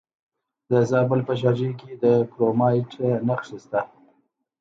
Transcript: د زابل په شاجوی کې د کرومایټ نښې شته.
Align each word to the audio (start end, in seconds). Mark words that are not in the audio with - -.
د 0.69 0.71
زابل 0.91 1.19
په 1.29 1.33
شاجوی 1.41 1.71
کې 1.79 1.91
د 2.03 2.05
کرومایټ 2.31 2.91
نښې 3.27 3.57
شته. 3.63 3.81